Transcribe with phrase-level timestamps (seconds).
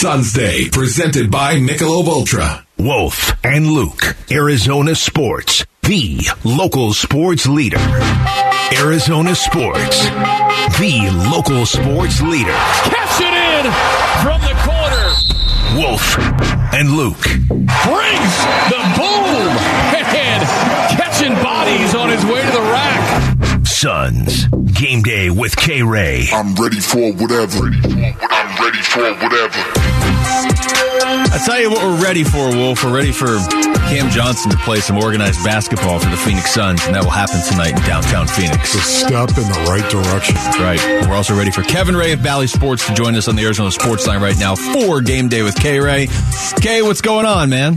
[0.00, 2.64] Suns Day, presented by Michelob Ultra.
[2.78, 7.76] Wolf and Luke, Arizona Sports, the local sports leader.
[8.72, 10.04] Arizona Sports,
[10.78, 12.50] the local sports leader.
[12.50, 13.70] Catch it in
[14.24, 15.10] from the corner.
[15.76, 16.18] Wolf
[16.72, 17.20] and Luke.
[17.20, 18.34] Brings
[18.72, 19.52] the boom
[20.00, 20.42] and
[20.96, 23.66] catching bodies on his way to the rack.
[23.66, 26.26] Suns, game day with K Ray.
[26.32, 27.66] I'm ready for whatever.
[27.66, 29.60] I'm ready for whatever.
[31.32, 32.84] I tell you what we're ready for, Wolf.
[32.84, 33.38] We're ready for
[33.88, 37.40] Cam Johnson to play some organized basketball for the Phoenix Suns, and that will happen
[37.48, 38.74] tonight in downtown Phoenix.
[38.74, 40.36] A step in the right direction.
[40.60, 41.06] Right.
[41.08, 43.70] We're also ready for Kevin Ray of Bally Sports to join us on the Arizona
[43.70, 46.08] Sports Line right now for Game Day with K Ray.
[46.60, 47.76] K, what's going on, man?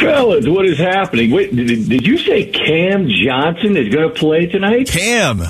[0.00, 1.30] Fellas, what is happening?
[1.30, 4.88] Wait, did, did you say Cam Johnson is going to play tonight?
[4.88, 5.42] Cam.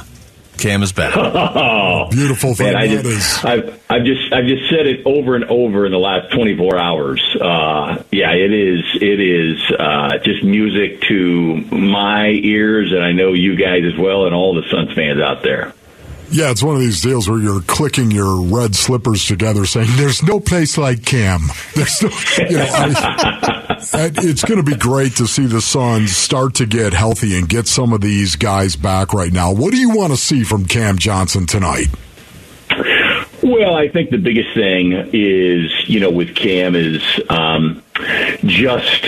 [0.58, 1.14] Cam is back.
[1.16, 3.44] Oh, Beautiful thing man, I just, is.
[3.44, 7.36] I've, I've just, I've just said it over and over in the last 24 hours.
[7.40, 13.32] Uh, yeah, it is, it is uh, just music to my ears, and I know
[13.32, 15.74] you guys as well, and all the Suns fans out there.
[16.34, 20.20] Yeah, it's one of these deals where you're clicking your red slippers together, saying, "There's
[20.20, 21.42] no place like Cam."
[21.76, 26.54] There's no, you know, I, it's going to be great to see the Suns start
[26.54, 29.52] to get healthy and get some of these guys back right now.
[29.52, 31.86] What do you want to see from Cam Johnson tonight?
[33.44, 37.82] Well, I think the biggest thing is, you know, with Cam is um,
[38.46, 39.04] just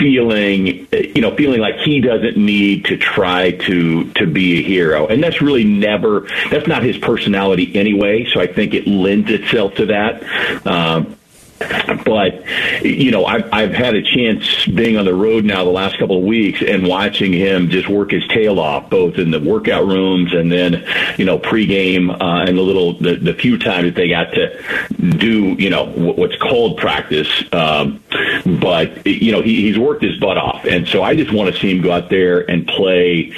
[0.00, 5.06] feeling, you know, feeling like he doesn't need to try to to be a hero,
[5.06, 8.26] and that's really never that's not his personality anyway.
[8.34, 10.66] So I think it lends itself to that.
[10.66, 11.16] Um,
[11.58, 12.44] but
[12.84, 16.18] you know, I've I've had a chance being on the road now the last couple
[16.18, 20.32] of weeks and watching him just work his tail off, both in the workout rooms
[20.34, 20.86] and then
[21.18, 25.18] you know pregame uh, and the little the, the few times that they got to
[25.18, 27.28] do you know what's called practice.
[27.52, 28.02] Um,
[28.46, 31.60] but you know he, he's worked his butt off, and so I just want to
[31.60, 33.32] see him go out there and play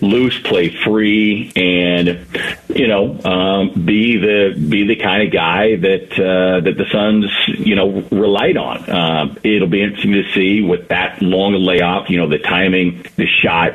[0.00, 2.26] loose, play free, and
[2.68, 7.30] you know um, be the be the kind of guy that uh, that the Suns
[7.58, 8.78] you know relied on.
[8.88, 13.26] Uh, it'll be interesting to see with that long layoff, you know, the timing, the
[13.26, 13.74] shot,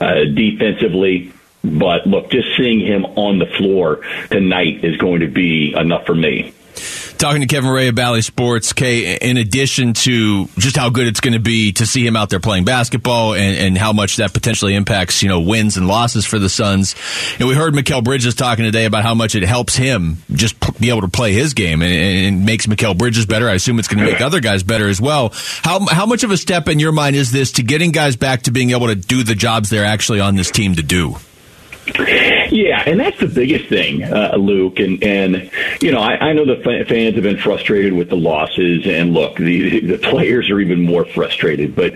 [0.00, 1.32] uh, defensively.
[1.64, 6.14] But look, just seeing him on the floor tonight is going to be enough for
[6.14, 6.54] me.
[7.18, 11.20] Talking to Kevin Ray of Bally Sports, K, in addition to just how good it's
[11.20, 14.34] going to be to see him out there playing basketball and, and how much that
[14.34, 16.94] potentially impacts, you know, wins and losses for the Suns.
[17.38, 20.90] And we heard Mikal Bridges talking today about how much it helps him just be
[20.90, 23.48] able to play his game and, and makes Mikal Bridges better.
[23.48, 25.32] I assume it's going to make other guys better as well.
[25.62, 28.42] How, how much of a step in your mind is this to getting guys back
[28.42, 31.16] to being able to do the jobs they're actually on this team to do?
[32.50, 34.78] Yeah, and that's the biggest thing, uh, Luke.
[34.78, 38.16] And and you know, I, I know the fa- fans have been frustrated with the
[38.16, 41.74] losses, and look, the the players are even more frustrated.
[41.74, 41.94] But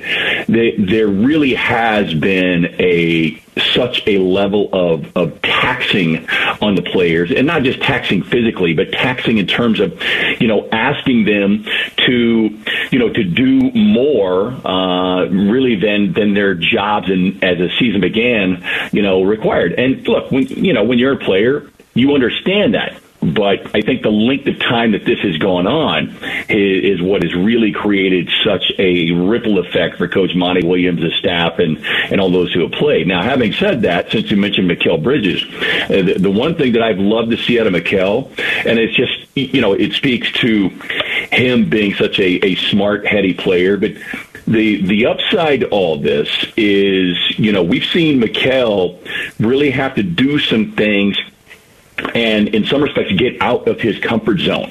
[0.49, 3.41] they, there really has been a
[3.75, 6.29] such a level of of taxing
[6.61, 10.01] on the players, and not just taxing physically, but taxing in terms of
[10.41, 11.65] you know asking them
[12.07, 12.59] to
[12.91, 18.01] you know to do more uh, really than than their jobs and as the season
[18.01, 19.73] began you know required.
[19.73, 23.00] And look, when you know when you're a player, you understand that.
[23.23, 26.09] But I think the length of time that this has gone on
[26.49, 31.59] is, is what has really created such a ripple effect for Coach Monty Williams' staff
[31.59, 33.07] and, and all those who have played.
[33.07, 36.83] Now, having said that, since you mentioned Mikal Bridges, uh, the, the one thing that
[36.83, 38.31] I've loved to see out of Mikal,
[38.67, 40.71] and it's just, you know, it speaks to
[41.31, 43.93] him being such a, a smart, heady player, but
[44.47, 48.99] the the upside to all this is, you know, we've seen Mikal
[49.39, 51.17] really have to do some things
[52.21, 54.71] and in some respects get out of his comfort zone,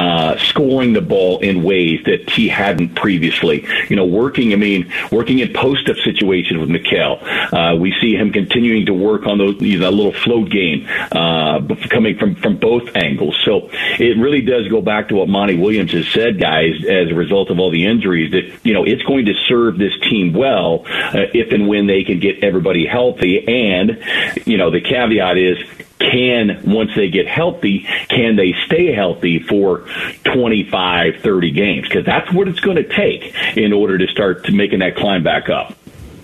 [0.00, 3.66] uh, scoring the ball in ways that he hadn't previously.
[3.88, 7.12] You know, working, I mean, working in post-up situations with Mikal.
[7.52, 11.60] Uh, we see him continuing to work on those, you know, little float game, uh,
[11.88, 13.36] coming from, from both angles.
[13.44, 17.14] So it really does go back to what Monty Williams has said, guys, as a
[17.14, 20.84] result of all the injuries, that, you know, it's going to serve this team well
[20.86, 23.46] uh, if and when they can get everybody healthy.
[23.46, 24.02] And,
[24.46, 25.58] you know, the caveat is,
[26.00, 29.86] can once they get healthy can they stay healthy for
[30.24, 34.52] 25 30 games because that's what it's going to take in order to start to
[34.52, 35.74] making that climb back up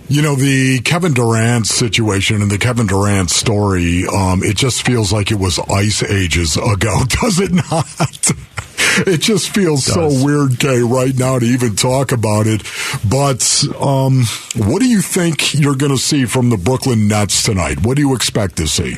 [0.09, 5.11] You know, the Kevin Durant situation and the Kevin Durant story, um, it just feels
[5.11, 8.31] like it was ice ages ago, does it not?
[8.99, 12.63] It just feels so weird, Kay, right now to even talk about it.
[13.07, 14.23] But um,
[14.55, 17.85] what do you think you're going to see from the Brooklyn Nets tonight?
[17.85, 18.97] What do you expect to see?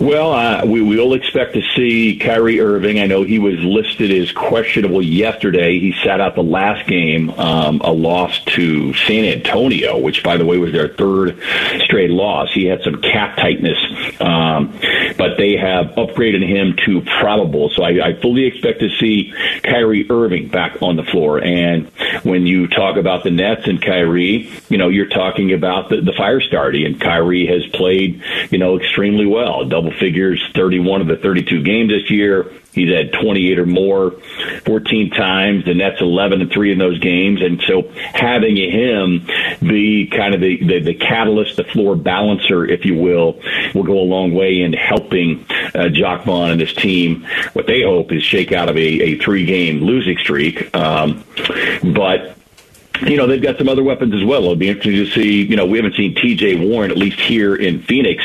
[0.00, 3.00] Well, uh, we will expect to see Kyrie Irving.
[3.00, 5.78] I know he was listed as questionable yesterday.
[5.78, 10.46] He sat out the last game, um, a loss to San Antonio, which, by the
[10.46, 11.38] way, was their third
[11.84, 12.50] straight loss.
[12.54, 13.76] He had some cap tightness,
[14.22, 14.72] um,
[15.18, 17.68] but they have upgraded him to probable.
[17.68, 21.44] So I, I fully expect to see Kyrie Irving back on the floor.
[21.44, 21.88] And
[22.22, 26.14] when you talk about the Nets and Kyrie, you know, you're talking about the, the
[26.14, 29.66] fire starting, and Kyrie has played, you know, extremely well.
[29.66, 32.52] Double figures 31 of the 32 games this year.
[32.72, 34.12] He's had 28 or more
[34.64, 35.64] 14 times.
[35.64, 37.42] The Nets 11 and 3 in those games.
[37.42, 39.26] And so having him
[39.60, 43.40] be kind of the, the, the catalyst, the floor balancer, if you will,
[43.74, 45.44] will go a long way in helping
[45.74, 47.26] uh, Jacque Vaughn and his team.
[47.54, 50.74] What they hope is shake out of a, a three game losing streak.
[50.74, 51.24] Um,
[51.82, 52.36] but
[53.02, 54.42] you know, they've got some other weapons as well.
[54.42, 55.42] It'll be interesting to see.
[55.42, 56.66] You know, we haven't seen T.J.
[56.66, 58.22] Warren, at least here in Phoenix,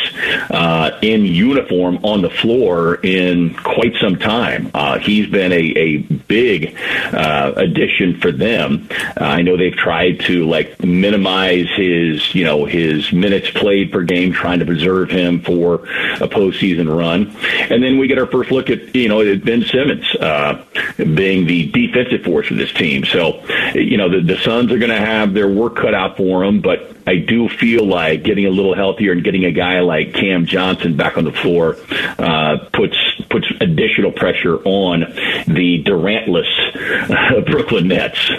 [0.49, 4.71] uh, in uniform on the floor in quite some time.
[4.73, 6.75] Uh, he's been a, a big
[7.13, 8.87] uh, addition for them.
[8.91, 14.03] Uh, I know they've tried to like minimize his, you know, his minutes played per
[14.03, 17.35] game, trying to preserve him for a postseason run.
[17.71, 20.63] And then we get our first look at, you know, Ben Simmons uh,
[20.97, 23.05] being the defensive force of this team.
[23.05, 23.43] So,
[23.73, 26.61] you know, the, the Suns are going to have their work cut out for them,
[26.61, 30.45] but I do feel like getting a little healthier and getting a guy like Cam
[30.45, 31.77] Johnson back on the floor
[32.17, 32.97] uh, puts
[33.29, 35.01] puts additional pressure on
[35.47, 38.31] the Durantless Brooklyn Nets.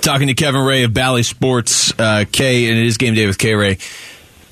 [0.00, 3.38] Talking to Kevin Ray of Bally Sports, uh, K, and it is game day with
[3.38, 3.78] K Ray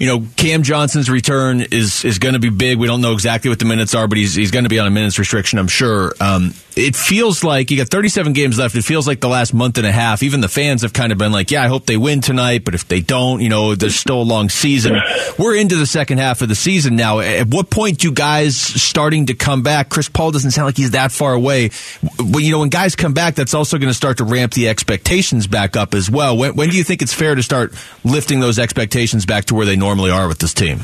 [0.03, 2.76] you know, Cam Johnson's return is is going to be big.
[2.76, 4.88] We don't know exactly what the minutes are, but he's he's going to be on
[4.88, 6.12] a minutes restriction, I'm sure.
[6.19, 8.74] Um, it feels like you got 37 games left.
[8.74, 10.22] It feels like the last month and a half.
[10.22, 12.74] Even the fans have kind of been like, "Yeah, I hope they win tonight," but
[12.74, 15.00] if they don't, you know, there's still a long season.
[15.38, 17.20] We're into the second half of the season now.
[17.20, 19.88] At what point do guys starting to come back?
[19.88, 21.70] Chris Paul doesn't sound like he's that far away.
[22.19, 24.69] Well, you know, when guys come back, that's also going to start to ramp the
[24.69, 26.36] expectations back up as well.
[26.36, 27.72] When, when do you think it's fair to start
[28.04, 30.80] lifting those expectations back to where they normally normally are with this team.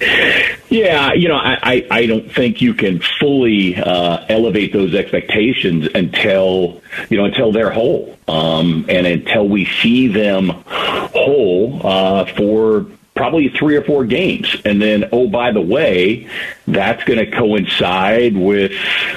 [0.72, 5.88] Yeah, you know, I, I, I don't think you can fully uh, elevate those expectations
[5.94, 6.80] until
[7.10, 13.48] you know until they're whole, um, and until we see them whole uh, for probably
[13.50, 14.56] three or four games.
[14.64, 16.28] And then, oh, by the way,
[16.66, 18.72] that's going to coincide with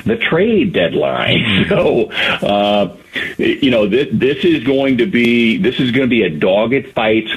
[0.06, 1.66] the trade deadline.
[1.76, 2.96] So, uh,
[3.38, 6.94] you know, this, this is going to be this is going to be a dogged
[6.94, 7.28] fight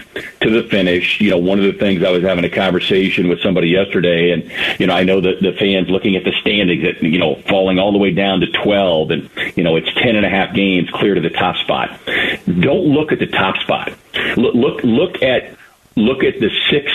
[0.40, 1.20] to the finish.
[1.20, 4.50] You know, one of the things I was having a conversation with somebody yesterday, and
[4.78, 7.78] you know, I know that the fans looking at the standings, that you know, falling
[7.78, 10.90] all the way down to twelve, and you know, it's ten and a half games
[10.90, 11.98] clear to the top spot.
[12.46, 13.92] Don't look at the top spot.
[14.36, 15.56] Look, look, look at
[15.98, 16.92] look at the six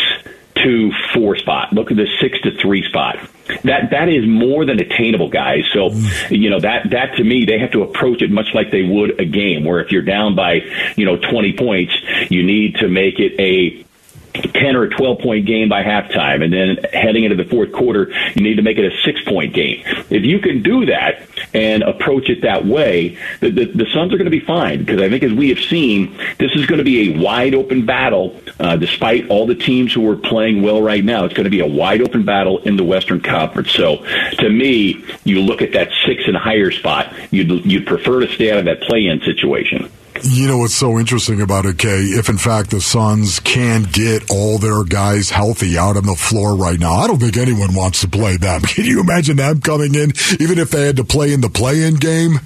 [0.55, 1.73] to four spot.
[1.73, 3.17] Look at the six to three spot.
[3.63, 5.63] That that is more than attainable, guys.
[5.73, 5.91] So
[6.29, 9.19] you know that that to me, they have to approach it much like they would
[9.19, 10.61] a game, where if you're down by
[10.95, 11.93] you know 20 points,
[12.29, 13.85] you need to make it a
[14.33, 16.43] 10 or 12 point game by halftime.
[16.43, 19.53] And then heading into the fourth quarter, you need to make it a six point
[19.53, 19.83] game.
[20.09, 24.17] If you can do that and approach it that way, the, the, the Suns are
[24.17, 26.83] going to be fine because I think as we have seen, this is going to
[26.83, 31.03] be a wide open battle, uh, despite all the teams who are playing well right
[31.03, 31.25] now.
[31.25, 33.71] It's going to be a wide open battle in the Western Conference.
[33.71, 33.97] So
[34.37, 38.51] to me, you look at that six and higher spot, you'd, you'd prefer to stay
[38.51, 39.91] out of that play in situation.
[40.25, 41.99] You know what's so interesting about it, Kay?
[41.99, 46.55] If in fact the Suns can get all their guys healthy out on the floor
[46.55, 48.61] right now, I don't think anyone wants to play them.
[48.61, 51.95] Can you imagine them coming in, even if they had to play in the play-in
[51.95, 52.37] game?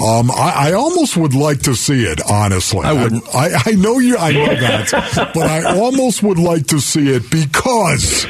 [0.00, 2.84] Um, I, I, almost would like to see it, honestly.
[2.84, 3.24] I wouldn't.
[3.34, 4.16] I, I know you.
[4.16, 8.26] I know that, but I almost would like to see it because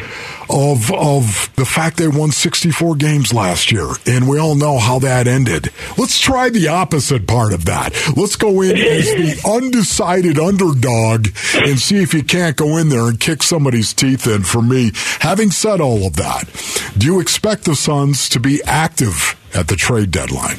[0.49, 4.99] of of the fact they won 64 games last year, and we all know how
[5.01, 5.71] that ended.
[5.97, 7.95] Let's try the opposite part of that.
[8.17, 13.09] Let's go in as the undecided underdog and see if you can't go in there
[13.09, 14.43] and kick somebody's teeth in.
[14.43, 16.45] For me, having said all of that,
[16.97, 20.59] do you expect the Suns to be active at the trade deadline?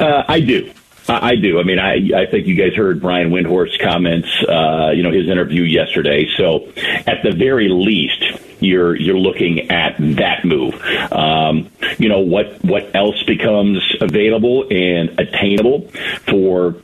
[0.00, 0.72] Uh, I do.
[1.08, 1.58] I do.
[1.58, 5.28] I mean, I I think you guys heard Brian Windhorst's comments, uh, you know, his
[5.28, 6.28] interview yesterday.
[6.36, 8.22] So, at the very least,
[8.60, 10.74] you're you're looking at that move.
[11.12, 15.88] Um, you know what what else becomes available and attainable
[16.26, 16.76] for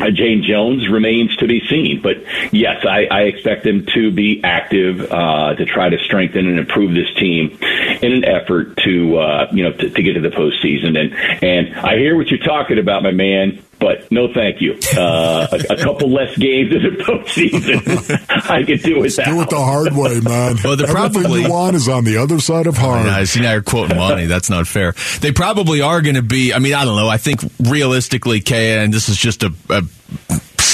[0.00, 2.00] uh, James Jones remains to be seen.
[2.02, 2.16] But
[2.52, 6.94] yes, I, I expect them to be active uh, to try to strengthen and improve
[6.94, 7.58] this team
[8.02, 10.98] in an effort to uh, you know to, to, get to the postseason.
[10.98, 13.62] And and I hear what you're talking about, my man.
[13.84, 14.78] But no, thank you.
[14.96, 19.26] Uh, a, a couple less games in the postseason, I could do without.
[19.26, 20.56] Do it the hard way, man.
[20.64, 23.04] Well, they're probably- you want is on the other side of hard.
[23.04, 24.24] Yeah, I see now you're quoting Monty.
[24.26, 24.94] That's not fair.
[25.20, 26.54] They probably are going to be.
[26.54, 27.08] I mean, I don't know.
[27.08, 29.82] I think realistically, K, and this is just a, a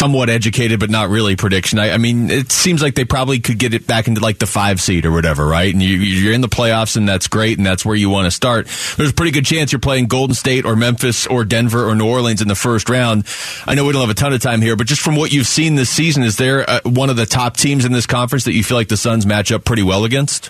[0.01, 1.79] somewhat educated but not really prediction.
[1.79, 4.47] I, I mean, it seems like they probably could get it back into like the
[4.47, 5.71] five seed or whatever, right?
[5.71, 8.31] And you, you're in the playoffs, and that's great, and that's where you want to
[8.31, 8.67] start.
[8.97, 12.09] There's a pretty good chance you're playing Golden State or Memphis or Denver or New
[12.09, 13.27] Orleans in the first round.
[13.67, 15.47] I know we don't have a ton of time here, but just from what you've
[15.47, 18.55] seen this season, is there uh, one of the top teams in this conference that
[18.55, 20.49] you feel like the Suns match up pretty well against?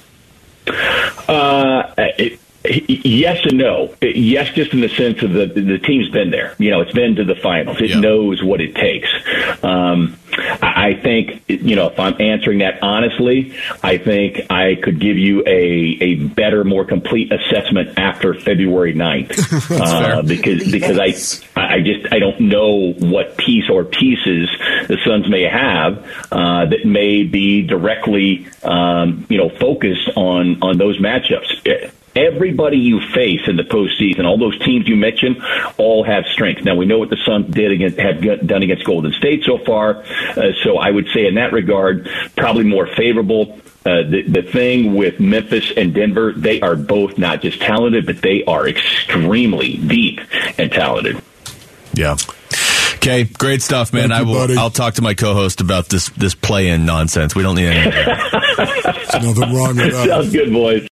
[1.28, 2.38] Uh, it,
[2.70, 3.94] yes and no.
[4.00, 6.54] Yes, just in the sense of the the team's been there.
[6.58, 7.80] You know, it's been to the finals.
[7.80, 8.00] It Yeah.
[8.00, 9.08] knows what it takes.
[9.62, 10.16] Um,
[10.62, 15.42] I think you know if I'm answering that honestly, I think I could give you
[15.46, 19.70] a a better, more complete assessment after February 9th.
[19.80, 24.48] uh, because because I I just I don't know what piece or pieces
[24.88, 25.98] the Suns may have
[26.30, 31.90] uh, that may be directly um, you know focused on on those matchups.
[32.20, 35.42] Everybody you face in the postseason, all those teams you mentioned,
[35.78, 36.62] all have strength.
[36.64, 40.02] Now we know what the Suns did against, have done against Golden State so far.
[40.36, 43.58] Uh, so I would say in that regard, probably more favorable.
[43.86, 48.20] Uh, the, the thing with Memphis and Denver, they are both not just talented, but
[48.20, 50.20] they are extremely deep
[50.58, 51.22] and talented.
[51.94, 52.16] Yeah.
[52.96, 54.10] Okay, great stuff, man.
[54.10, 54.34] Thank I will.
[54.34, 54.56] buddy.
[54.58, 57.34] I'll talk to my co-host about this this play-in nonsense.
[57.34, 57.86] We don't need any.
[57.88, 59.08] of that.
[59.12, 60.08] There's nothing wrong with that.
[60.08, 60.86] Sounds good, boys.